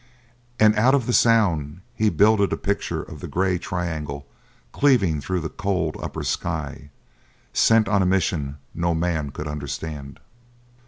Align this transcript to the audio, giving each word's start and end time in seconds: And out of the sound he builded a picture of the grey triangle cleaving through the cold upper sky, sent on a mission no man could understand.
And 0.59 0.75
out 0.77 0.95
of 0.95 1.05
the 1.05 1.13
sound 1.13 1.81
he 1.93 2.09
builded 2.09 2.51
a 2.51 2.57
picture 2.57 3.03
of 3.03 3.19
the 3.19 3.27
grey 3.27 3.59
triangle 3.59 4.25
cleaving 4.71 5.21
through 5.21 5.41
the 5.41 5.47
cold 5.49 5.95
upper 6.01 6.23
sky, 6.23 6.89
sent 7.53 7.87
on 7.87 8.01
a 8.01 8.05
mission 8.07 8.57
no 8.73 8.95
man 8.95 9.29
could 9.29 9.47
understand. 9.47 10.19